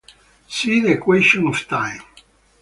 [0.47, 2.01] See the equation of time.